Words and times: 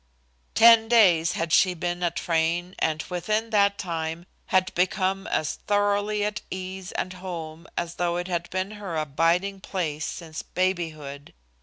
Ten 0.55 0.87
days 0.87 1.33
had 1.33 1.53
she 1.53 1.75
been 1.75 2.01
at 2.01 2.17
Frayne 2.17 2.73
and 2.79 3.03
within 3.03 3.51
that 3.51 3.77
time 3.77 4.25
had 4.47 4.73
become 4.73 5.27
as 5.27 5.59
thoroughly 5.67 6.23
at 6.25 6.41
ease 6.49 6.91
and 6.93 7.13
home 7.13 7.67
as 7.77 7.97
though 7.97 8.17
it 8.17 8.27
had 8.27 8.49
been 8.49 8.71
her 8.81 8.97
abiding 8.97 9.59
place 9.61 10.05
since 10.07 10.41
babyhood. 10.41 11.35